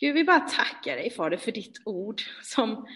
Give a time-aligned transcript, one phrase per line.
[0.00, 2.86] Gud, vi bara tackar dig Fader för ditt ord som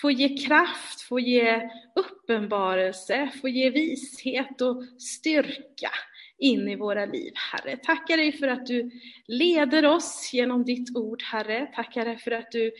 [0.00, 5.90] får ge kraft, får ge uppenbarelse, får ge vishet och styrka
[6.38, 7.76] in i våra liv, Herre.
[7.76, 8.90] Tackar dig för att du
[9.26, 11.66] leder oss genom ditt ord, Herre.
[11.74, 12.72] Tackar dig för att du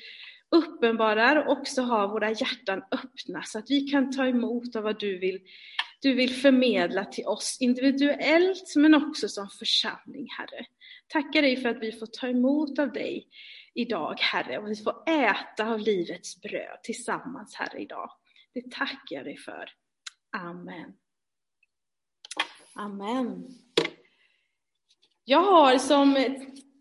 [0.51, 5.01] uppenbarar och också har våra hjärtan öppna så att vi kan ta emot av vad
[5.01, 5.41] du vill,
[6.01, 10.67] du vill förmedla till oss individuellt men också som församling, Herre.
[11.09, 13.29] Tackar dig för att vi får ta emot av dig
[13.79, 18.11] idag, Herre, och vi får äta av livets bröd tillsammans, Herre, idag.
[18.55, 19.71] Det tackar jag dig för.
[20.37, 20.97] Amen.
[22.75, 23.49] Amen.
[25.25, 26.17] Jag har som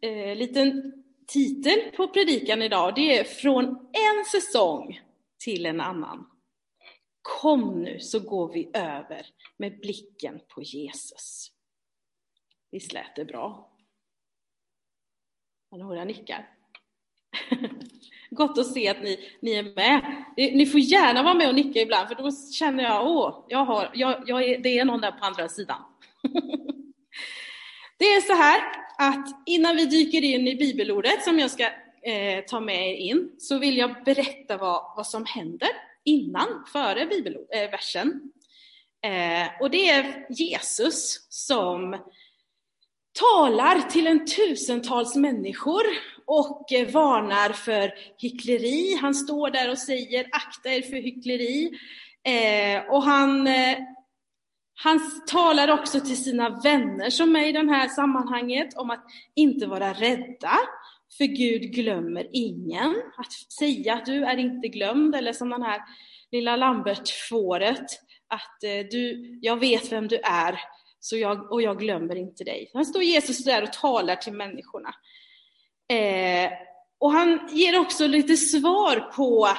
[0.02, 0.94] eh, liten
[1.28, 5.02] titel på predikan idag, det är Från en säsong
[5.38, 6.30] till en annan.
[7.22, 9.26] Kom nu så går vi över
[9.58, 11.52] med blicken på Jesus.
[12.72, 13.72] Visst lät det bra?
[15.72, 16.57] Några nickar.
[18.30, 20.23] Gott att se att ni, ni är med.
[20.38, 23.92] Ni får gärna vara med och nicka ibland, för då känner jag, åh, jag har,
[23.94, 25.81] jag, jag är, det är någon där på andra sidan.
[27.97, 28.61] det är så här
[28.97, 31.64] att innan vi dyker in i bibelordet som jag ska
[32.03, 35.69] eh, ta med er in, så vill jag berätta vad, vad som händer
[36.03, 38.22] innan, före bibelversen.
[39.03, 41.97] Eh, eh, och det är Jesus som
[43.19, 45.84] talar till en tusentals människor
[46.28, 48.97] och eh, varnar för hyckleri.
[49.02, 51.72] Han står där och säger akta er för hyckleri.
[52.23, 53.78] Eh, och han, eh,
[54.84, 59.67] han talar också till sina vänner som är i det här sammanhanget om att inte
[59.67, 60.58] vara rädda,
[61.17, 62.95] för Gud glömmer ingen.
[63.17, 65.81] Att säga att du är inte glömd, eller som den här
[66.31, 67.86] lilla Lambert-fåret,
[68.28, 70.59] att eh, du, jag vet vem du är,
[71.00, 72.72] så jag, och jag glömmer inte dig.
[72.73, 74.94] Han står Jesus där och talar till människorna.
[75.90, 76.52] Eh,
[77.00, 79.50] och han ger också lite svar på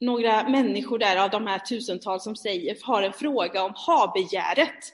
[0.00, 4.84] några människor där av de här tusentals som säger, har en fråga om habegäret.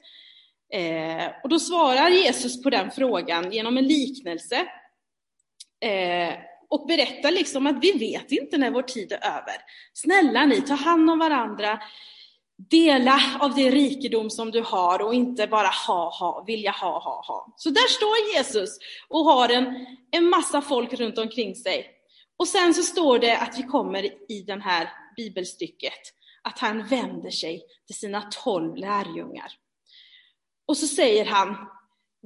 [0.73, 4.67] Eh, och då svarar Jesus på den frågan genom en liknelse.
[5.81, 6.35] Eh,
[6.69, 9.57] och berättar liksom att vi vet inte när vår tid är över.
[9.93, 11.81] Snälla ni, ta hand om varandra,
[12.59, 17.25] dela av det rikedom som du har och inte bara ha, ha, vilja ha, ha,
[17.27, 17.55] ha.
[17.57, 18.79] Så där står Jesus
[19.09, 21.87] och har en, en massa folk runt omkring sig.
[22.37, 25.93] Och sen så står det att vi kommer i det här bibelstycket,
[26.43, 29.53] att han vänder sig till sina tolv lärjungar.
[30.67, 31.57] Och så säger han,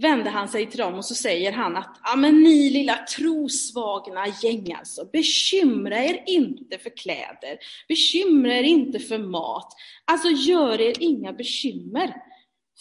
[0.00, 4.26] vände han sig till dem och så säger han att, ja men ni lilla trosvagna
[4.42, 9.72] gäng alltså, bekymra er inte för kläder, bekymra er inte för mat,
[10.04, 12.14] alltså gör er inga bekymmer.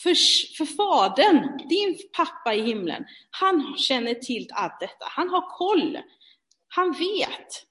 [0.04, 0.16] För,
[0.58, 5.98] för Fadern, din pappa i himlen, han känner till allt detta, han har koll,
[6.68, 7.66] han vet.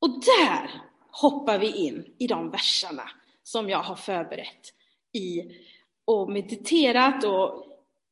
[0.00, 3.10] Och där hoppar vi in i de verserna
[3.42, 4.72] som jag har förberett
[5.12, 5.42] i
[6.04, 7.66] och mediterat och,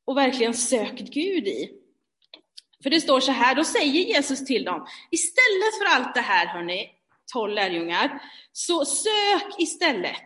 [0.04, 1.70] och verkligen sökt Gud i.
[2.82, 6.46] För det står så här, då säger Jesus till dem, istället för allt det här
[6.46, 6.90] hörni,
[7.32, 10.24] tolv lärjungar, så sök istället.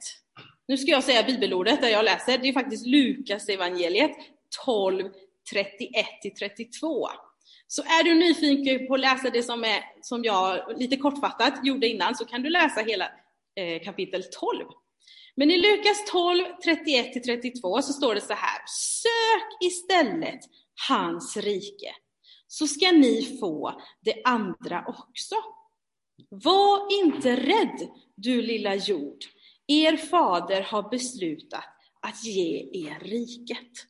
[0.68, 4.16] Nu ska jag säga bibelordet där jag läser, det är faktiskt Lukas evangeliet
[4.64, 5.10] 12,
[5.54, 7.08] 31-32.
[7.66, 11.88] Så är du nyfiken på att läsa det som, är, som jag lite kortfattat gjorde
[11.88, 13.04] innan, så kan du läsa hela
[13.56, 14.64] eh, kapitel 12.
[15.36, 18.62] Men i Lukas 12, 31-32 så står det så här.
[18.66, 20.40] Sök istället
[20.88, 21.94] hans rike,
[22.46, 25.34] så ska ni få det andra också.
[26.28, 29.18] Var inte rädd, du lilla jord.
[29.66, 31.64] Er fader har beslutat
[32.00, 33.86] att ge er riket.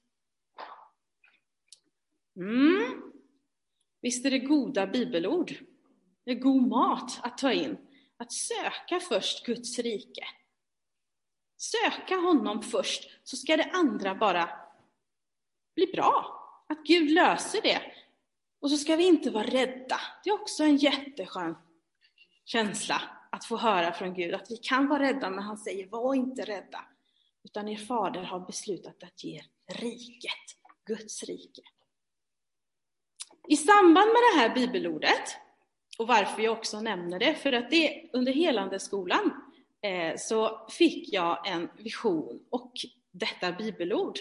[2.37, 3.03] Mm.
[4.03, 5.55] Visst är det goda bibelord?
[6.25, 7.77] Det är god mat att ta in.
[8.17, 10.25] Att söka först Guds rike
[11.57, 14.51] söka honom först, så ska det andra bara
[15.75, 16.41] bli bra.
[16.69, 17.83] Att Gud löser det.
[18.61, 20.01] Och så ska vi inte vara rädda.
[20.25, 21.57] Det är också en jätteskön
[22.45, 23.03] känsla
[23.33, 26.45] att få höra från Gud att vi kan vara rädda när han säger var inte
[26.45, 26.85] rädda.
[27.45, 31.63] Utan er fader har beslutat att ge riket, Guds rike.
[33.49, 35.37] I samband med det här bibelordet,
[35.99, 39.44] och varför jag också nämner det, för att det under Helandeskolan
[39.85, 42.73] Eh, så fick jag en vision och
[43.13, 44.19] detta bibelord.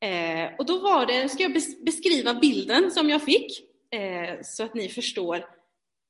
[0.00, 1.52] Eh, och då var det, ska jag
[1.84, 5.48] beskriva bilden som jag fick, eh, så att ni förstår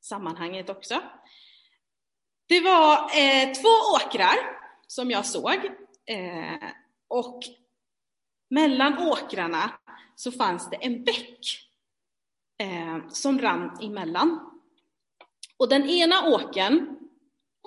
[0.01, 1.03] sammanhanget också.
[2.49, 3.09] Det var
[3.55, 4.37] två åkrar
[4.87, 5.71] som jag såg,
[7.09, 7.43] och
[8.51, 9.73] mellan åkrarna
[10.17, 11.63] så fanns det en bäck.
[13.13, 14.61] som rann emellan.
[15.57, 17.06] Och den ena åken,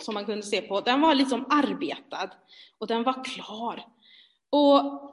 [0.02, 2.30] som man kunde se på, den var liksom arbetad
[2.78, 3.86] och den var klar.
[4.50, 5.04] Och,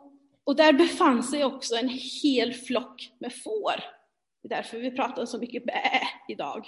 [0.44, 1.88] och där befann sig också en
[2.22, 3.84] hel flock med får.
[4.42, 6.66] Det är därför vi pratar så mycket bä idag.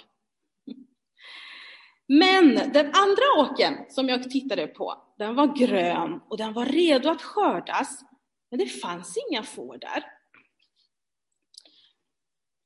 [2.07, 7.09] Men den andra åken som jag tittade på, den var grön och den var redo
[7.09, 8.01] att skördas.
[8.49, 10.03] Men det fanns inga får där.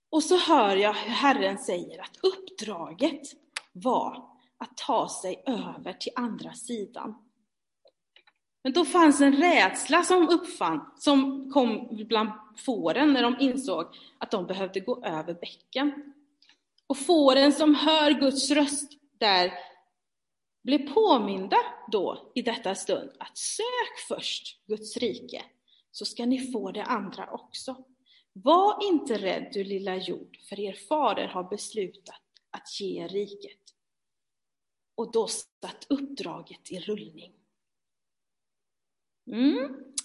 [0.10, 3.22] Och så hör jag hur Herren säger att uppdraget
[3.72, 4.33] var
[4.64, 7.16] att ta sig över till andra sidan.
[8.64, 13.86] Men då fanns en rädsla som uppfann, som kom bland fåren när de insåg
[14.18, 16.14] att de behövde gå över bäcken.
[16.88, 19.52] Och fåren som hör Guds röst där
[20.64, 21.58] blev påminda
[21.92, 25.44] då i detta stund att sök först Guds rike,
[25.92, 27.76] så ska ni få det andra också.
[28.34, 32.22] Var inte rädd du lilla jord, för er fader har beslutat
[32.52, 33.63] att ge er riket.
[34.96, 37.32] Och då satt uppdraget i rullning.
[39.32, 39.58] Mm.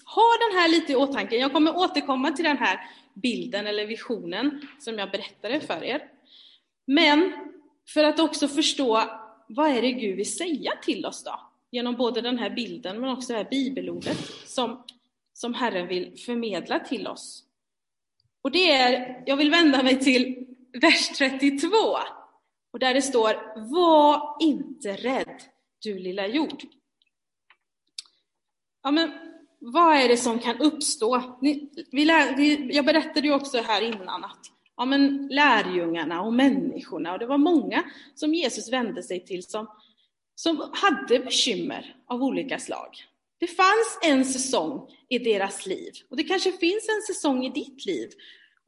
[0.05, 1.35] Ha den här lite i åtanke.
[1.35, 2.79] Jag kommer återkomma till den här
[3.13, 6.11] bilden eller visionen som jag berättade för er.
[6.85, 7.33] Men
[7.87, 9.03] för att också förstå
[9.47, 11.39] vad är det Gud vill säga till oss då?
[11.71, 14.83] Genom både den här bilden men också det här bibelordet som,
[15.33, 17.43] som Herren vill förmedla till oss.
[18.41, 20.47] Och det är, jag vill vända mig till
[20.81, 21.67] vers 32.
[22.71, 25.41] Och där det står, var inte rädd
[25.81, 26.63] du lilla jord.
[28.83, 29.11] Ja, men
[29.59, 31.37] vad är det som kan uppstå?
[31.41, 34.39] Ni, vi lär, vi, jag berättade ju också här innan att
[34.77, 37.83] ja, men lärjungarna och människorna, och det var många
[38.15, 39.67] som Jesus vände sig till som,
[40.35, 42.89] som hade bekymmer av olika slag.
[43.39, 47.85] Det fanns en säsong i deras liv, och det kanske finns en säsong i ditt
[47.85, 48.09] liv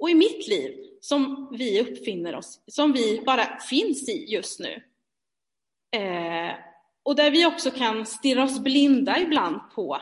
[0.02, 4.84] och i mitt liv som vi uppfinner oss, som vi bara finns i just nu.
[5.92, 6.56] Eh,
[7.04, 10.02] och där vi också kan stirra oss blinda ibland på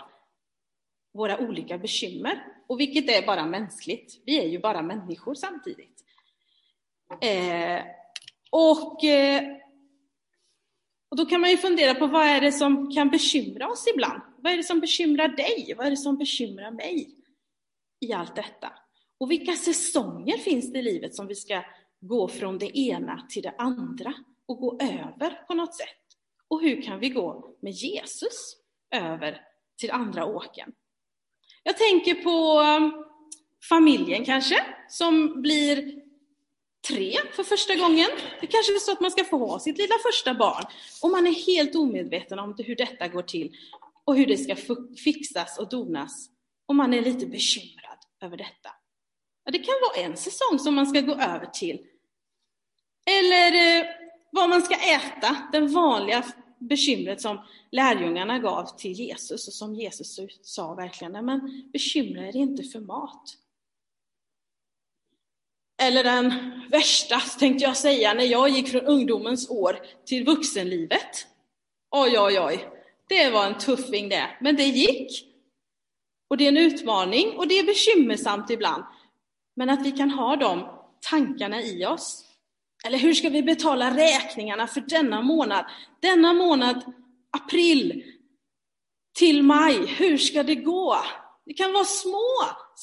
[1.13, 2.45] våra olika bekymmer.
[2.67, 4.21] Och vilket är bara mänskligt.
[4.25, 6.03] Vi är ju bara människor samtidigt.
[7.21, 7.83] Eh,
[8.51, 9.43] och, eh,
[11.09, 14.21] och då kan man ju fundera på vad är det som kan bekymra oss ibland?
[14.37, 15.73] Vad är det som bekymrar dig?
[15.77, 17.09] Vad är det som bekymrar mig
[17.99, 18.73] i allt detta?
[19.19, 21.63] Och vilka säsonger finns det i livet som vi ska
[21.99, 24.13] gå från det ena till det andra
[24.45, 25.87] och gå över på något sätt?
[26.47, 28.55] Och hur kan vi gå med Jesus
[28.91, 29.41] över
[29.79, 30.71] till andra åken?
[31.63, 33.05] Jag tänker på um,
[33.69, 36.01] familjen kanske, som blir
[36.87, 38.07] tre för första gången.
[38.41, 40.63] Det kanske är så att man ska få ha sitt lilla första barn
[41.03, 43.55] och man är helt omedveten om hur detta går till
[44.03, 44.55] och hur det ska
[45.03, 46.29] fixas och donas
[46.65, 48.69] och man är lite bekymrad över detta.
[49.43, 51.79] Ja, det kan vara en säsong som man ska gå över till.
[53.05, 53.85] Eller eh,
[54.31, 56.23] vad man ska äta, det vanliga
[56.59, 62.63] bekymret som lärjungarna gav till Jesus och som Jesus sa verkligen, men bekymra er inte
[62.63, 63.37] för mat.
[65.81, 66.33] Eller den
[66.71, 71.27] värsta, tänkte jag säga, när jag gick från ungdomens år till vuxenlivet.
[71.91, 72.69] Oj, oj, oj,
[73.07, 75.25] det var en tuffing det, men det gick.
[76.27, 78.83] Och det är en utmaning och det är bekymmersamt ibland.
[79.59, 80.69] Men att vi kan ha de
[81.09, 82.25] tankarna i oss.
[82.85, 85.65] Eller hur ska vi betala räkningarna för denna månad?
[86.01, 86.93] Denna månad,
[87.31, 88.03] april
[89.13, 90.95] till maj, hur ska det gå?
[91.45, 92.25] Det kan vara små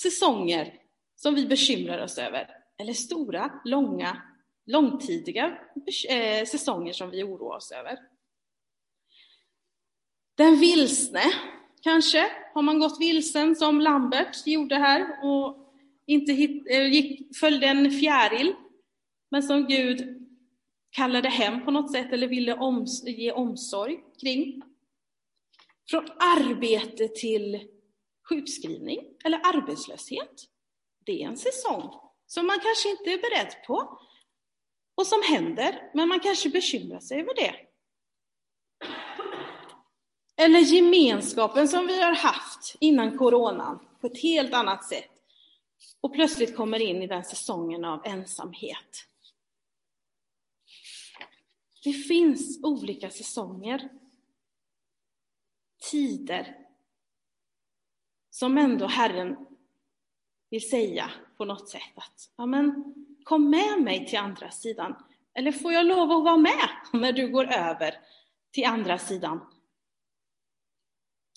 [0.03, 0.75] säsonger
[1.15, 2.49] som vi bekymrar oss över.
[2.79, 4.23] Eller stora, långa,
[4.67, 5.59] långtidiga
[6.09, 7.99] eh, säsonger som vi oroar oss över.
[10.37, 11.25] Den vilsne,
[11.83, 15.66] kanske, har man gått vilsen som Lambert gjorde här och
[16.07, 18.55] inte hit, eh, gick, följde en fjäril,
[19.31, 20.29] men som Gud
[20.91, 24.63] kallade hem på något sätt eller ville oms ge omsorg kring.
[25.91, 27.69] Från arbete till
[28.29, 30.45] sjukskrivning eller arbetslöshet.
[31.05, 31.91] Det är en säsong
[32.27, 33.99] som man kanske inte är beredd på
[34.95, 37.55] och som händer, men man kanske bekymrar sig över det.
[40.37, 45.16] Eller gemenskapen som vi har haft innan coronan på ett helt annat sätt
[46.01, 49.09] och plötsligt kommer in i den säsongen av ensamhet.
[51.85, 53.89] Det finns olika säsonger,
[55.91, 56.57] tider,
[58.31, 59.47] som ändå Herren
[60.51, 65.05] vill säga på något sätt att ja, men, kom med mig till andra sidan.
[65.35, 67.95] Eller får jag lov att vara med när du går över
[68.51, 69.41] till andra sidan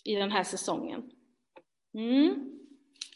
[0.03, 1.11] i den här säsongen?
[1.93, 2.58] Mm.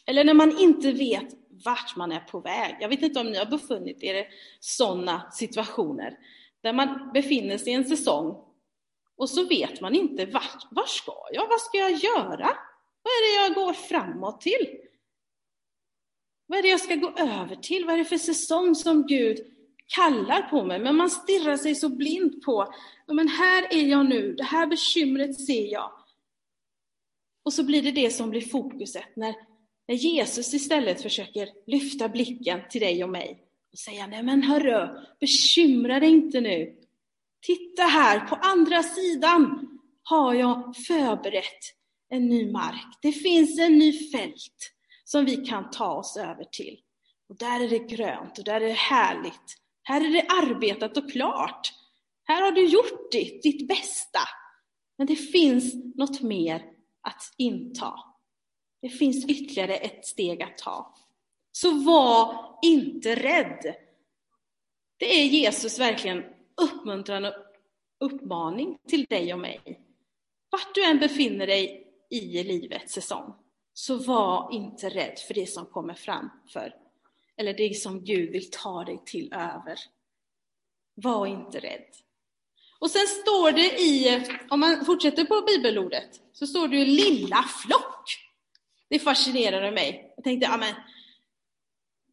[0.05, 1.27] Eller när man inte vet
[1.65, 2.77] vart man är på väg.
[2.79, 4.27] Jag vet inte om ni har befunnit er i
[4.59, 6.17] sådana situationer
[6.61, 8.53] där man befinner sig i en säsong
[9.15, 12.57] och så vet man inte vart, var ska jag, vad ska jag göra?
[13.03, 14.79] Vad är det jag går framåt till?
[16.45, 17.85] Vad är det jag ska gå över till?
[17.85, 19.37] Vad är det för säsong som Gud
[19.87, 20.79] kallar på mig?
[20.79, 22.73] Men man stirrar sig så blind på,
[23.07, 25.91] men här är jag nu, det här bekymret ser jag.
[27.43, 29.35] Och så blir det det som blir fokuset när,
[29.87, 35.05] när Jesus istället försöker lyfta blicken till dig och mig och säga, nej men hörru,
[35.19, 36.75] bekymra dig inte nu.
[37.41, 39.69] Titta här, på andra sidan
[40.03, 41.59] har jag förberett
[42.09, 42.97] en ny mark.
[43.01, 44.73] Det finns en ny fält
[45.03, 46.79] som vi kan ta oss över till.
[47.29, 49.57] Och där är det grönt och där är det härligt.
[49.83, 51.73] Här är det arbetat och klart.
[52.23, 54.19] Här har du gjort ditt, ditt bästa.
[54.97, 56.65] Men det finns något mer
[57.01, 57.93] att inta.
[58.83, 60.95] Det finns ytterligare ett steg att ta.
[61.51, 63.75] Så var inte rädd.
[64.97, 66.23] Det är Jesus verkligen
[66.61, 67.33] uppmuntran och
[67.99, 69.81] uppmaning till dig och mig.
[70.49, 73.33] Vart du än befinner dig i livets säsong,
[73.73, 76.75] så var inte rädd för det som kommer framför,
[77.37, 79.79] eller det som Gud vill ta dig till över.
[80.95, 81.89] Var inte rädd.
[82.79, 87.43] Och sen står det i, om man fortsätter på bibelordet, så står det ju lilla
[87.43, 88.32] flock.
[88.93, 90.13] Det fascinerade mig.
[90.15, 90.73] Jag tänkte, ja men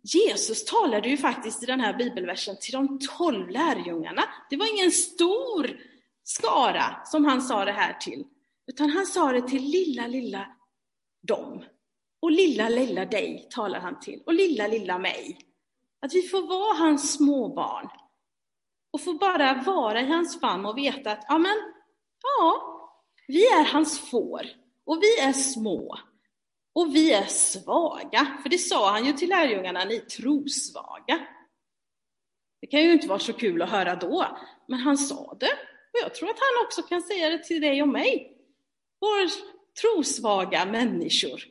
[0.03, 4.23] Jesus talade ju faktiskt i den här bibelversen till de tolv lärjungarna.
[4.51, 5.81] Det var ingen stor
[6.25, 8.25] skara som han sa det här till,
[8.67, 10.47] utan han sa det till lilla, lilla
[11.23, 11.65] dem.
[12.23, 15.39] Och lilla, lilla dig talar han till, och lilla, lilla mig.
[16.01, 17.89] Att vi får vara hans småbarn
[18.91, 21.57] och får bara vara i hans famn och veta att, ja men,
[22.23, 22.63] ja,
[23.29, 24.47] vi är hans får
[24.85, 25.99] och vi är små
[26.73, 28.39] och vi är svaga.
[28.43, 31.27] För det sa han ju till lärjungarna, ni trosvaga.
[32.61, 35.53] Det kan ju inte vara så kul att höra då, men han sa det.
[35.93, 38.37] Och jag tror att han också kan säga det till dig och mig.
[39.01, 39.31] Vår
[39.81, 41.43] trosvaga människor.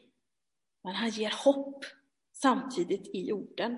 [0.84, 1.86] Men han ger hopp
[2.34, 3.78] samtidigt i orden.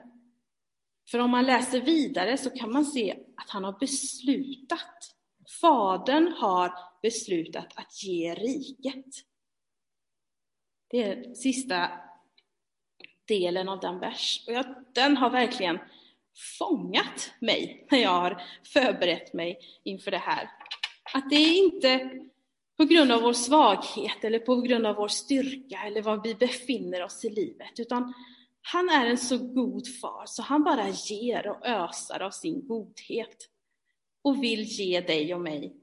[1.12, 5.16] För om man läser vidare så kan man se att han har beslutat.
[5.62, 9.31] Fadern har beslutat att ge riket.
[10.92, 11.90] Det är sista
[13.28, 14.44] delen av den vers.
[14.48, 15.80] Och jag, den har verkligen
[16.60, 18.42] fångat mig när jag har
[18.74, 20.50] förberett mig inför det här.
[21.14, 22.12] Att det är inte
[22.78, 27.04] på grund av vår svaghet eller på grund av vår styrka eller var vi befinner
[27.04, 28.14] oss i livet, utan
[28.62, 33.50] han är en så god far så han bara ger och ösar av sin godhet
[34.22, 35.76] och vill ge dig och mig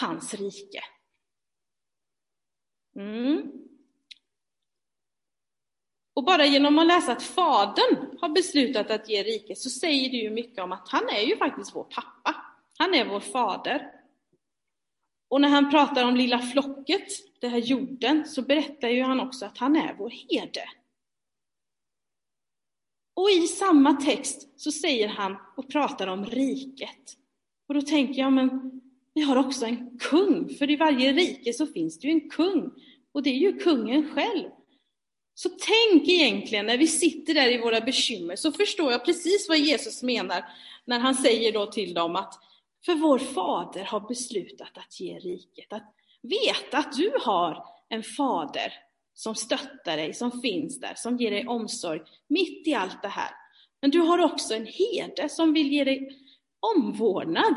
[0.00, 0.84] hans rike.
[2.96, 3.52] Mm.
[6.14, 10.16] Och bara genom att läsa att Fadern har beslutat att ge riket så säger det
[10.16, 12.36] ju mycket om att han är ju faktiskt vår pappa.
[12.78, 13.90] Han är vår fader.
[15.28, 17.08] Och när han pratar om lilla flocket,
[17.40, 20.64] det här jorden, så berättar ju han också att han är vår herde.
[23.14, 27.16] Och i samma text så säger han och pratar om riket.
[27.68, 28.80] Och då tänker jag, men
[29.14, 32.70] vi har också en kung, för i varje rike så finns det ju en kung.
[33.12, 34.48] Och det är ju kungen själv.
[35.42, 39.58] Så tänk egentligen när vi sitter där i våra bekymmer så förstår jag precis vad
[39.58, 40.44] Jesus menar
[40.84, 42.34] när han säger då till dem att
[42.84, 45.72] för vår fader har beslutat att ge riket.
[45.72, 48.72] Att veta att du har en fader
[49.14, 53.30] som stöttar dig, som finns där, som ger dig omsorg mitt i allt det här.
[53.80, 56.18] Men du har också en herde som vill ge dig
[56.76, 57.54] omvårdnad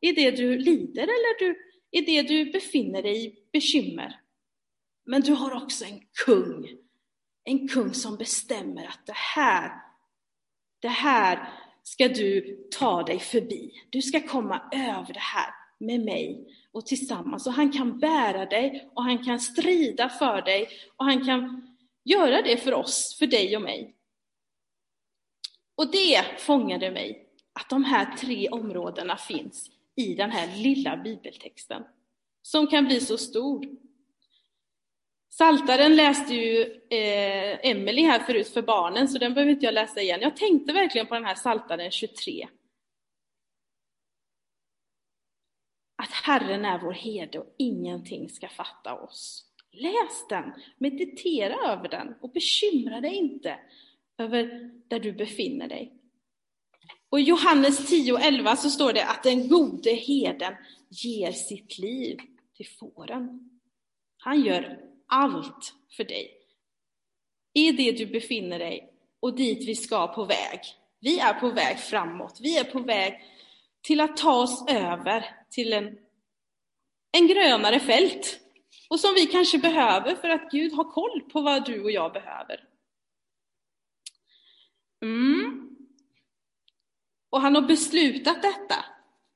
[0.00, 1.56] i det du lider eller du,
[1.90, 4.20] i det du befinner dig i bekymmer.
[5.06, 6.83] Men du har också en kung
[7.44, 9.72] en kung som bestämmer att det här,
[10.80, 13.72] det här ska du ta dig förbi.
[13.90, 17.46] Du ska komma över det här med mig och tillsammans.
[17.46, 21.68] Och han kan bära dig och han kan strida för dig och han kan
[22.04, 23.94] göra det för oss, för dig och mig.
[25.74, 27.20] Och det fångade mig,
[27.52, 31.82] att de här tre områdena finns i den här lilla bibeltexten,
[32.42, 33.66] som kan bli så stor.
[35.38, 40.00] Saltaren läste ju eh, Emily här förut för barnen, så den behöver inte jag läsa
[40.00, 40.20] igen.
[40.22, 42.48] Jag tänkte verkligen på den här Saltaren 23.
[46.02, 49.44] Att Herren är vår herde och ingenting ska fatta oss.
[49.72, 53.58] Läs den, meditera över den och bekymra dig inte
[54.18, 55.92] över där du befinner dig.
[57.08, 60.54] Och i Johannes 10 och 11 så står det att den gode herden
[60.88, 62.18] ger sitt liv
[62.56, 63.50] till fåren.
[64.16, 66.30] Han gör allt för dig.
[67.52, 70.60] I det du befinner dig och dit vi ska på väg.
[71.00, 72.38] Vi är på väg framåt.
[72.40, 73.24] Vi är på väg
[73.82, 75.98] till att ta oss över till en,
[77.12, 78.40] en grönare fält.
[78.88, 82.12] Och som vi kanske behöver för att Gud har koll på vad du och jag
[82.12, 82.68] behöver.
[85.02, 85.76] Mm.
[87.30, 88.84] Och han har beslutat detta.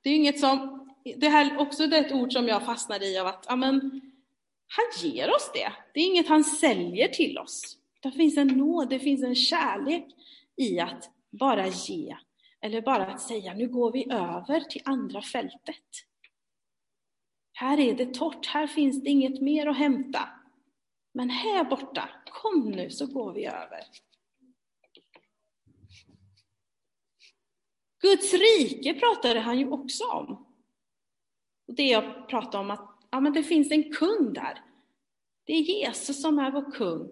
[0.02, 3.26] Det är inget som, det här också är ett ord som jag fastnade i av
[3.26, 4.07] att, amen,
[4.68, 5.72] han ger oss det.
[5.94, 7.78] Det är inget han säljer till oss.
[8.02, 10.04] Det finns en nåd, det finns en kärlek
[10.56, 12.16] i att bara ge.
[12.60, 15.84] Eller bara att säga, nu går vi över till andra fältet.
[17.52, 20.28] Här är det torrt, här finns det inget mer att hämta.
[21.14, 23.84] Men här borta, kom nu så går vi över.
[28.00, 30.46] Guds rike pratade han ju också om.
[31.68, 34.62] Och det jag pratade om att ja, men det finns en kung där.
[35.44, 37.10] Det är Jesus som är vår kung.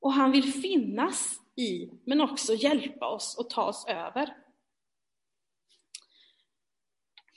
[0.00, 4.36] Och han vill finnas i, men också hjälpa oss och ta oss över.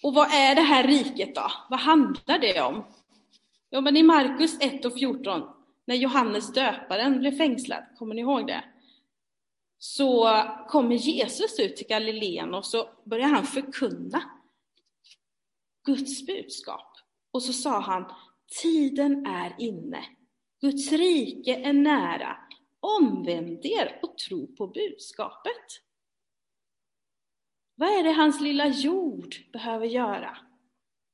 [0.03, 1.51] Och vad är det här riket då?
[1.69, 2.85] Vad handlar det om?
[3.71, 5.49] Jo, men i Markus 1 och 14,
[5.85, 8.63] när Johannes döparen blev fängslad, kommer ni ihåg det?
[9.77, 14.21] Så kommer Jesus ut till Galileen och så börjar han förkunna
[15.85, 16.94] Guds budskap.
[17.35, 18.05] Och så sa han,
[18.61, 20.05] tiden är inne.
[20.61, 22.37] Guds rike är nära.
[22.79, 25.65] Omvänd er och tro på budskapet.
[27.75, 30.37] Vad är det hans lilla jord behöver göra?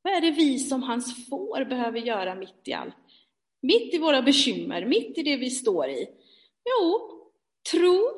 [0.01, 2.95] Vad är det vi som hans får behöver göra mitt i allt?
[3.61, 6.07] Mitt i våra bekymmer, mitt i det vi står i?
[6.65, 7.11] Jo,
[7.71, 8.09] tro,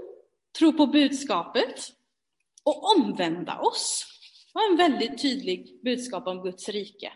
[0.60, 1.94] tro på budskapet
[2.64, 4.06] och omvända oss.
[4.54, 7.14] Det var en väldigt tydlig budskap om Guds rike.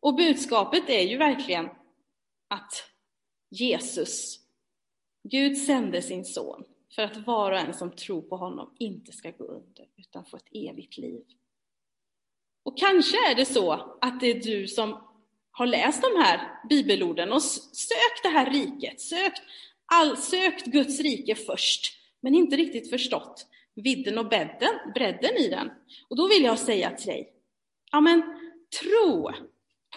[0.00, 1.68] Och budskapet är ju verkligen
[2.48, 2.84] att
[3.50, 4.40] Jesus,
[5.22, 6.64] Gud sände sin son
[6.94, 10.36] för att var och en som tror på honom inte ska gå under utan få
[10.36, 11.24] ett evigt liv.
[12.62, 15.08] Och kanske är det så att det är du som
[15.50, 19.42] har läst de här bibelorden och sökt det här riket, sökt,
[19.86, 25.70] all, sökt Guds rike först, men inte riktigt förstått vidden och bredden, bredden i den.
[26.08, 27.32] Och då vill jag säga till dig,
[27.92, 28.22] ja men
[28.80, 29.30] tro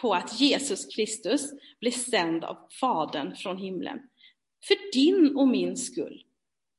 [0.02, 4.00] på att Jesus Kristus blev sänd av Fadern från himlen.
[4.68, 6.24] För din och min skull.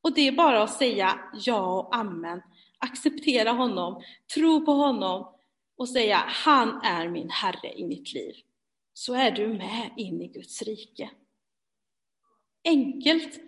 [0.02, 2.42] Och det är bara att säga ja och amen.
[2.78, 4.02] Acceptera honom,
[4.34, 5.34] tro på honom
[5.76, 8.34] och säga han är min Herre i mitt liv.
[8.94, 11.10] Så är du med in i Guds rike.
[12.64, 13.40] Enkelt,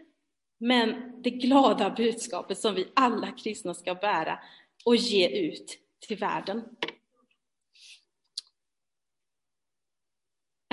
[0.59, 4.39] men det glada budskapet som vi alla kristna ska bära
[4.85, 6.63] och ge ut till världen.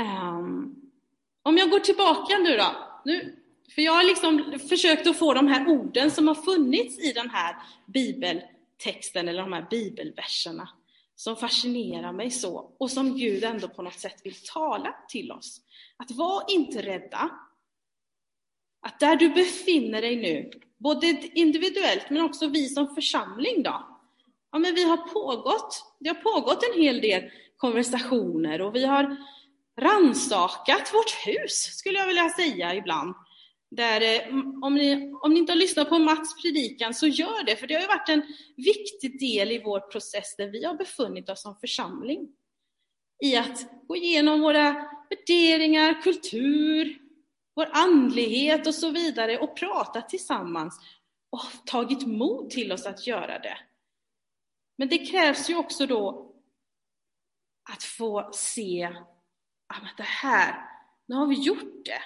[0.02, 0.76] Um,
[1.44, 2.76] om jag går tillbaka nu då.
[3.06, 3.36] Nu,
[3.76, 7.30] för jag har liksom försökt att få de här orden som har funnits i den
[7.30, 10.70] här bibeltexten, eller de här bibelverserna,
[11.16, 15.62] som fascinerar mig så, och som Gud ändå på något sätt vill tala till oss.
[15.98, 17.30] Att var inte rädda.
[18.82, 23.88] Att där du befinner dig nu, både individuellt men också vi som församling då.
[24.52, 29.18] Ja, men vi har pågått, det har pågått en hel del konversationer och vi har
[29.82, 33.16] ransakat vårt hus, skulle jag vilja säga ibland.
[33.72, 37.56] Där, eh, om, ni, om ni inte har lyssnat på Mats predikan så gör det,
[37.56, 38.24] för det har ju varit en
[38.58, 42.30] viktig del i vår process där vi har befunnit oss som församling.
[43.24, 46.98] I att gå igenom våra värderingar, kultur,
[47.56, 50.80] vår andlighet och så vidare och prata tillsammans
[51.30, 53.58] och tagit mod till oss att göra det.
[54.78, 56.32] Men det krävs ju också då
[57.74, 58.96] att få se
[59.72, 60.70] ah, men det här,
[61.06, 62.02] nu har vi gjort det.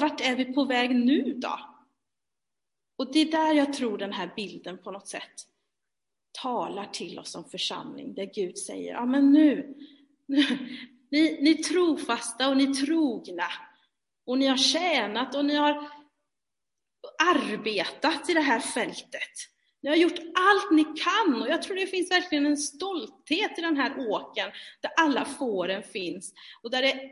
[0.00, 1.58] Vart är vi på väg nu då?
[2.96, 5.48] Och det är där jag tror den här bilden på något sätt
[6.32, 9.74] talar till oss som församling, där Gud säger, ja men nu,
[10.26, 10.42] nu
[11.10, 13.48] ni, ni trofasta och ni trogna,
[14.26, 15.90] och ni har tjänat och ni har
[17.34, 19.48] arbetat i det här fältet.
[19.82, 23.60] Ni har gjort allt ni kan och jag tror det finns verkligen en stolthet i
[23.60, 27.10] den här åken där alla fåren finns och där det är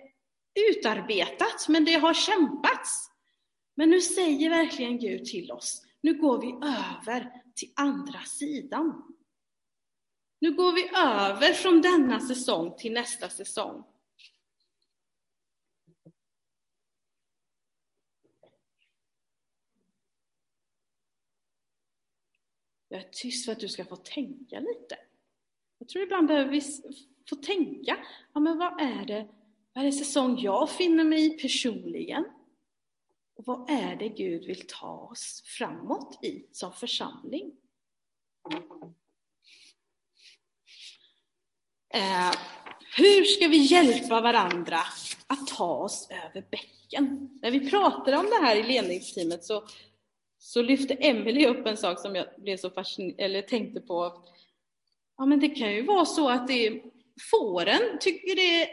[0.70, 3.10] utarbetat, men det har kämpats.
[3.74, 9.02] Men nu säger verkligen Gud till oss, nu går vi över till andra sidan.
[10.40, 13.84] Nu går vi över från denna säsong till nästa säsong.
[22.92, 24.96] Jag är tyst för att du ska få tänka lite.
[25.78, 26.62] Jag tror ibland behöver vi
[27.28, 27.96] få tänka,
[28.34, 29.28] ja men vad är det,
[29.72, 32.24] vad är det säsong jag finner mig i personligen?
[33.36, 37.52] Och vad är det Gud vill ta oss framåt i som församling?
[41.94, 42.32] Eh,
[42.96, 44.78] hur ska vi hjälpa varandra
[45.26, 47.38] att ta oss över bäcken?
[47.42, 49.64] När vi pratade om det här i ledningsteamet så,
[50.42, 54.24] så lyfte Emelie upp en sak som jag blev så fascinerad, eller tänkte på.
[55.16, 56.82] Ja, men det kan ju vara så att det är,
[57.30, 58.68] fåren tycker det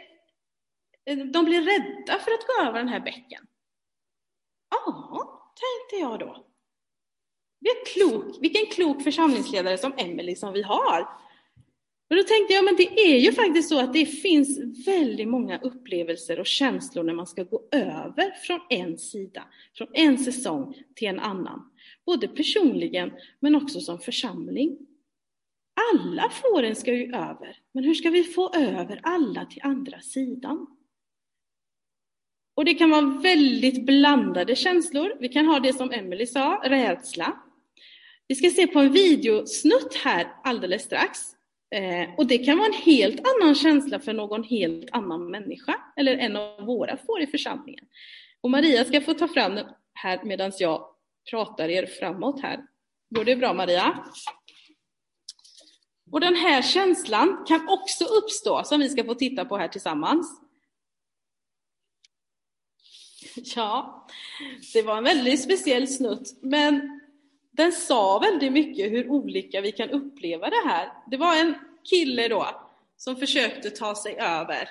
[1.32, 3.46] de blir rädda för att gå över den här bäcken.
[4.70, 6.44] Ja, tänkte jag då.
[7.94, 11.08] Klok, vilken klok församlingsledare som Emelie som vi har.
[12.10, 15.58] Och då tänkte jag, men det är ju faktiskt så att det finns väldigt många
[15.58, 19.44] upplevelser och känslor när man ska gå över från en sida,
[19.74, 21.70] från en säsong till en annan.
[22.06, 24.78] Både personligen men också som församling.
[25.94, 30.66] Alla fåren ska ju över, men hur ska vi få över alla till andra sidan?
[32.54, 35.16] Och det kan vara väldigt blandade känslor.
[35.20, 37.42] Vi kan ha det som Emily sa, rädsla.
[38.28, 41.37] Vi ska se på en videosnutt här alldeles strax.
[41.70, 46.18] Eh, och det kan vara en helt annan känsla för någon helt annan människa, eller
[46.18, 47.84] en av våra får i församlingen.
[48.40, 50.94] Och Maria ska få ta fram den här medan jag
[51.30, 52.60] pratar er framåt här.
[53.10, 54.04] Går det bra Maria?
[56.12, 60.40] Och den här känslan kan också uppstå, som vi ska få titta på här tillsammans.
[63.56, 64.06] Ja,
[64.72, 66.97] det var en väldigt speciell snutt, men
[67.58, 70.92] den sa väldigt mycket hur olika vi kan uppleva det här.
[71.06, 71.54] Det var en
[71.90, 72.46] kille då
[72.96, 74.68] som försökte ta sig över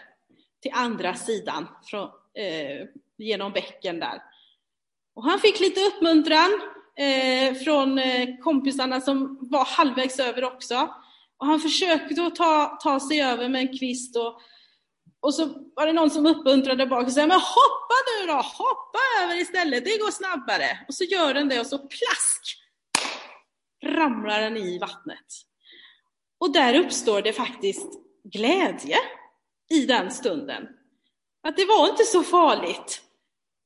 [0.61, 4.21] till andra sidan från, eh, genom bäcken där.
[5.15, 6.61] Och han fick lite uppmuntran
[6.95, 10.89] eh, från eh, kompisarna som var halvvägs över också.
[11.37, 14.41] Och han försökte att ta, ta sig över med en kvist och
[15.19, 15.45] och så
[15.75, 19.85] var det någon som uppmuntrade bak och sa, men hoppa nu då, hoppa över istället,
[19.85, 20.85] det går snabbare.
[20.87, 22.66] Och så gör den det och så plask
[23.83, 25.25] ramlar den i vattnet.
[26.39, 27.87] Och där uppstår det faktiskt
[28.23, 28.97] glädje
[29.69, 30.67] i den stunden.
[31.43, 33.01] Att det var inte så farligt.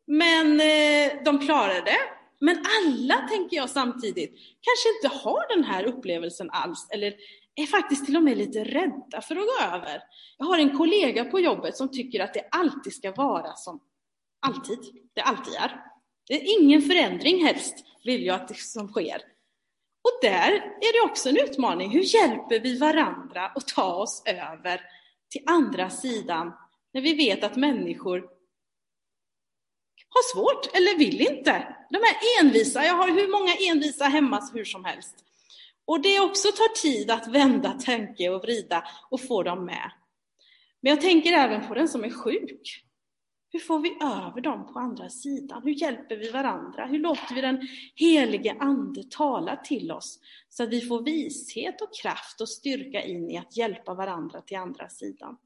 [0.08, 1.98] Men eh, de klarade det.
[2.40, 7.14] Men alla, tänker jag samtidigt, kanske inte har den här upplevelsen alls, eller
[7.56, 10.04] är faktiskt till och med lite rädda för att gå över.
[10.38, 13.80] Jag har en kollega på jobbet som tycker att det alltid ska vara som
[14.40, 14.80] alltid,
[15.14, 15.82] det alltid är.
[16.28, 19.22] Det är ingen förändring helst, vill jag att det som sker.
[20.02, 21.92] Och där är det också en utmaning.
[21.92, 24.82] Hur hjälper vi varandra att ta oss över
[25.30, 26.54] till andra sidan
[26.94, 28.20] när vi vet att människor
[30.10, 31.76] har svårt eller vill inte.
[31.90, 35.16] De är envisa, jag har hur många envisa hemma hur som helst.
[35.86, 39.92] Och det också tar tid att vända, tänka och vrida och få dem med.
[40.82, 42.84] Men jag tänker även på den som är sjuk.
[43.54, 45.64] Hur får vi över dem på andra sidan?
[45.64, 46.86] Hur hjälper vi varandra?
[46.86, 51.96] Hur låter vi den helige Ande tala till oss så att vi får vishet och
[52.02, 55.38] kraft och styrka in i att hjälpa varandra till andra sidan?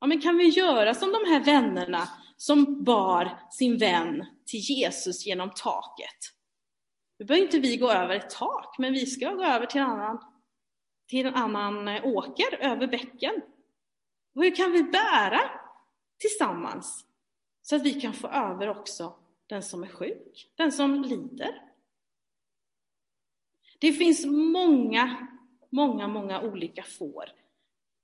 [0.00, 5.26] Ja, men kan vi göra som de här vännerna som bar sin vän till Jesus
[5.26, 6.18] genom taket?
[7.18, 9.90] Nu behöver inte vi gå över ett tak, men vi ska gå över till en
[9.90, 10.18] annan,
[11.08, 13.34] till en annan åker, över bäcken.
[14.34, 15.40] Och hur kan vi bära
[16.18, 17.06] tillsammans
[17.62, 19.14] så att vi kan få över också
[19.46, 21.62] den som är sjuk, den som lider?
[23.78, 25.28] Det finns många,
[25.70, 27.24] många, många olika får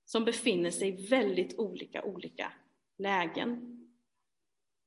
[0.05, 2.53] som befinner sig i väldigt olika, olika
[2.97, 3.75] lägen.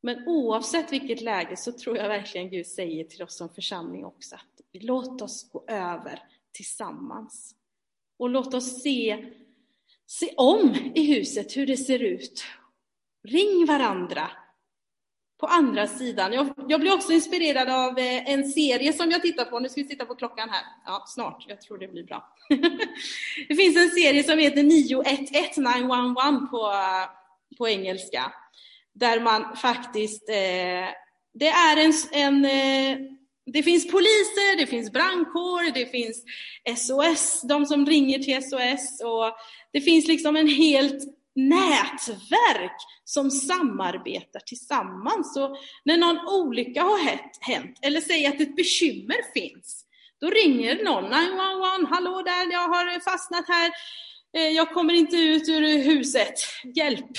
[0.00, 4.34] Men oavsett vilket läge så tror jag verkligen Gud säger till oss som församling också
[4.34, 7.54] att låt oss gå över tillsammans.
[8.16, 9.32] Och låt oss se,
[10.06, 12.44] se om i huset hur det ser ut.
[13.22, 14.30] Ring varandra
[15.42, 16.32] på andra sidan.
[16.32, 19.58] Jag, jag blir också inspirerad av eh, en serie som jag tittar på.
[19.58, 20.64] Nu ska vi titta på klockan här.
[20.86, 21.44] Ja, snart.
[21.48, 22.34] Jag tror det blir bra.
[23.48, 25.02] det finns en serie som heter 911
[25.56, 26.72] 911 på,
[27.58, 28.32] på engelska
[28.94, 30.88] där man faktiskt, eh,
[31.34, 32.98] det är en, en eh,
[33.46, 36.24] det finns poliser, det finns brandkår, det finns
[36.76, 39.36] SOS, de som ringer till SOS och
[39.72, 45.34] det finns liksom en helt nätverk som samarbetar tillsammans.
[45.34, 46.98] Så när någon olycka har
[47.40, 49.84] hänt, eller säger att ett bekymmer finns,
[50.20, 53.72] då ringer någon 911, hallå där, jag har fastnat här,
[54.36, 56.34] eh, jag kommer inte ut ur huset,
[56.74, 57.10] hjälp!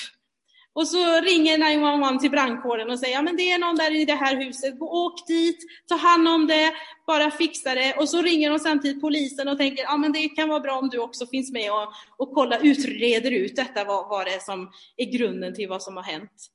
[0.76, 4.06] Och så ringer 911 till brandkåren och säger, ja men det är någon där i
[4.06, 6.74] det här huset, Gå, åk dit, ta hand om det,
[7.08, 7.94] bara fixa det.
[7.94, 10.90] Och så ringer de samtidigt polisen och tänker, ja men det kan vara bra om
[10.90, 14.72] du också finns med och, och kolla, utreder ut detta, vad, vad det är som
[14.98, 16.50] är grunden till vad som har hänt.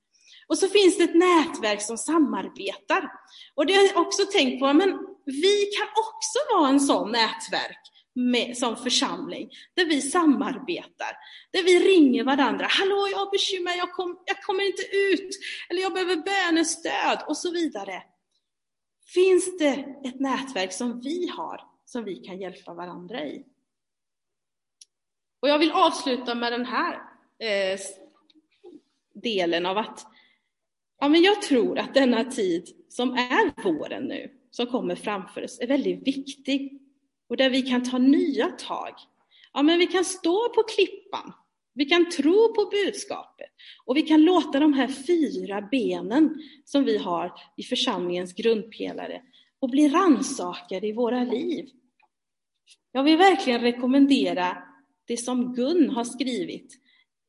[0.46, 3.10] Och så finns det ett nätverk som samarbetar.
[3.54, 4.88] Och det har jag också tänkt på, men
[5.24, 11.16] vi kan också vara en sån nätverk med, som församling, där vi samarbetar,
[11.50, 12.66] där vi ringer varandra.
[12.70, 17.36] Hallå, jag har bekymmer, jag, kom, jag kommer inte ut, eller jag behöver bönestöd och
[17.36, 18.02] så vidare.
[19.14, 23.44] Finns det ett nätverk som vi har, som vi kan hjälpa varandra i?
[25.40, 26.94] Och jag vill avsluta med den här
[27.38, 27.78] eh,
[29.14, 30.06] delen av att
[31.00, 35.60] ja, men jag tror att denna tid som är våren nu, som kommer framför oss,
[35.60, 36.87] är väldigt viktig.
[37.28, 38.94] Och där vi kan ta nya tag.
[39.52, 41.32] Ja, men vi kan stå på klippan.
[41.74, 43.50] Vi kan tro på budskapet.
[43.84, 49.22] Och vi kan låta de här fyra benen som vi har i församlingens grundpelare
[49.60, 51.68] och bli rannsakade i våra liv.
[52.92, 54.62] Jag vill verkligen rekommendera
[55.06, 56.78] det som Gun har skrivit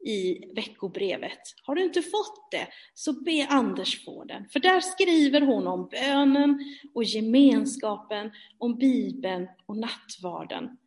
[0.06, 1.40] i veckobrevet.
[1.64, 4.50] Har du inte fått det, så be Anders få den.
[4.50, 6.60] För där skriver hon om bönen
[6.94, 10.78] och gemenskapen, om Bibeln och nattvarden.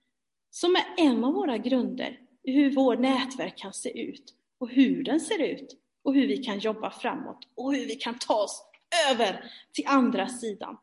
[0.50, 5.04] Som är en av våra grunder i hur vår nätverk kan se ut och hur
[5.04, 8.64] den ser ut och hur vi kan jobba framåt och hur vi kan ta oss
[9.10, 10.76] över till andra sidan.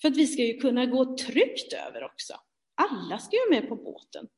[0.00, 2.34] För att vi ska ju kunna gå tryggt över också.
[2.74, 4.28] Alla ska ju med på båten.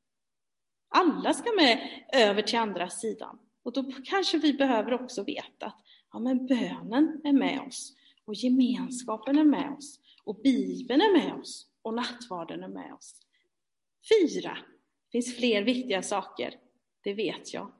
[0.91, 3.39] Alla ska med över till andra sidan.
[3.63, 8.35] Och då kanske vi behöver också veta att ja, men bönen är med oss och
[8.35, 13.21] gemenskapen är med oss och Bibeln är med oss och nattvarden är med oss.
[14.09, 14.59] Fyra.
[15.05, 16.55] Det finns fler viktiga saker,
[17.05, 17.73] det vet jag.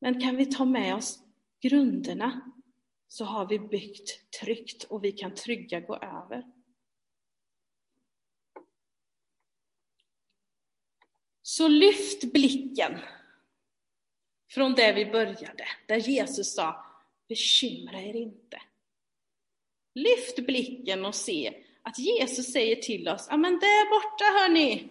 [0.00, 1.18] Men kan vi ta med oss
[1.60, 2.40] grunderna
[3.08, 6.44] så har vi byggt tryggt och vi kan trygga gå över.
[11.46, 12.98] Så lyft blicken
[14.50, 16.84] från där vi började, där Jesus sa,
[17.28, 18.62] bekymra er inte.
[19.94, 24.88] Lyft blicken och se att Jesus säger till oss, ja men där borta hörni,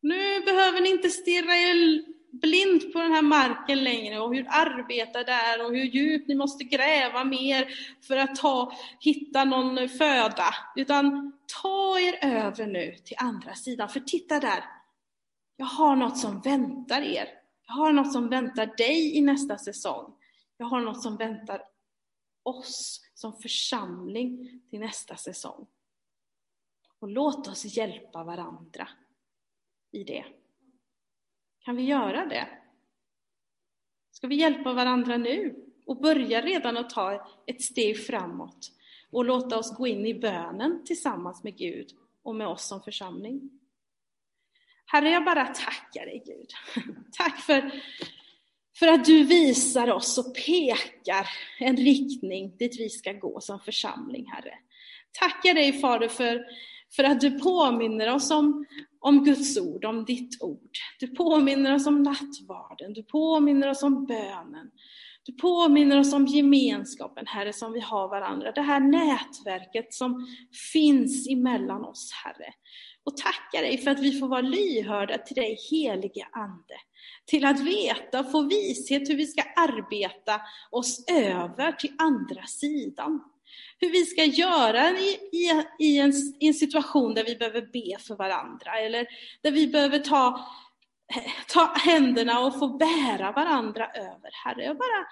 [0.00, 5.24] nu behöver ni inte stirra er blind på den här marken längre och hur arbeta
[5.24, 7.68] där och hur djupt ni måste gräva mer
[8.06, 10.54] för att ta, hitta någon föda.
[10.76, 14.64] Utan ta er över nu till andra sidan, för titta där,
[15.60, 17.28] jag har något som väntar er.
[17.66, 20.14] Jag har något som väntar dig i nästa säsong.
[20.56, 21.62] Jag har något som väntar
[22.42, 25.66] oss som församling till nästa säsong.
[26.98, 28.88] Och låt oss hjälpa varandra
[29.90, 30.24] i det.
[31.58, 32.48] Kan vi göra det?
[34.10, 38.72] Ska vi hjälpa varandra nu och börja redan att ta ett steg framåt
[39.10, 41.90] och låta oss gå in i bönen tillsammans med Gud
[42.22, 43.59] och med oss som församling?
[44.92, 46.50] Herre, jag bara tackar dig Gud.
[47.12, 47.70] Tack för,
[48.78, 54.26] för att du visar oss och pekar en riktning dit vi ska gå som församling,
[54.26, 54.54] Herre.
[55.20, 56.44] Tackar dig Fader för,
[56.96, 58.66] för att du påminner oss om,
[59.00, 60.70] om Guds ord, om ditt ord.
[61.00, 64.70] Du påminner oss om nattvarden, du påminner oss om bönen.
[65.22, 68.52] Du påminner oss om gemenskapen, Herre, som vi har varandra.
[68.52, 70.26] Det här nätverket som
[70.72, 72.54] finns emellan oss, Herre
[73.04, 76.74] och tackar dig för att vi får vara lyhörda till dig helige Ande.
[77.26, 83.20] Till att veta och få vishet hur vi ska arbeta oss över till andra sidan.
[83.78, 88.02] Hur vi ska göra i, i, i, en, i en situation där vi behöver be
[88.02, 89.06] för varandra eller
[89.42, 90.46] där vi behöver ta
[91.48, 94.30] ta händerna och få bära varandra över.
[94.44, 95.06] Herre, jag bara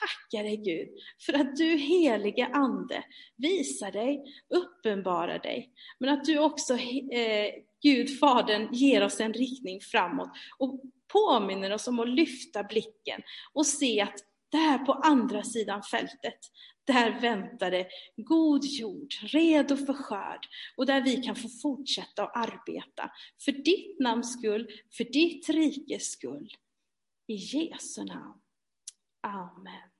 [0.00, 0.88] tackar dig Gud
[1.26, 3.04] för att du helige Ande
[3.36, 5.70] visar dig, uppenbarar dig.
[5.98, 7.50] Men att du också, eh,
[7.82, 10.80] Gud Fadern, ger oss en riktning framåt och
[11.12, 13.20] påminner oss om att lyfta blicken
[13.52, 14.14] och se att
[14.52, 16.38] där på andra sidan fältet,
[16.86, 23.10] där väntade god jord, redo för skörd, och där vi kan få fortsätta att arbeta.
[23.44, 26.54] För ditt namns skull, för ditt rikes skull.
[27.26, 28.40] I Jesu namn.
[29.20, 29.91] Amen.